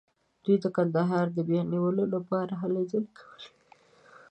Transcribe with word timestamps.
دوی 0.43 0.57
د 0.63 0.65
کندهار 0.75 1.25
د 1.33 1.39
بیا 1.49 1.61
نیولو 1.71 2.03
لپاره 2.15 2.53
هلې 2.61 2.83
ځلې 2.91 3.09
کولې. 3.17 3.47